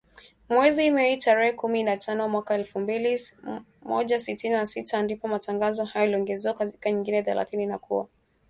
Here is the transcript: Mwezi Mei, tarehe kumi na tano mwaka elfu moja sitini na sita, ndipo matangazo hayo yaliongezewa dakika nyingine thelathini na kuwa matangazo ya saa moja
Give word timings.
Mwezi 0.49 0.89
Mei, 0.91 1.17
tarehe 1.17 1.51
kumi 1.53 1.83
na 1.83 1.97
tano 1.97 2.29
mwaka 2.29 2.55
elfu 2.55 2.79
moja 3.85 4.19
sitini 4.19 4.53
na 4.53 4.65
sita, 4.65 5.01
ndipo 5.01 5.27
matangazo 5.27 5.85
hayo 5.85 6.05
yaliongezewa 6.05 6.55
dakika 6.59 6.91
nyingine 6.91 7.23
thelathini 7.23 7.65
na 7.65 7.77
kuwa 7.77 8.03
matangazo 8.03 8.19
ya 8.19 8.19
saa 8.19 8.27
moja 8.27 8.39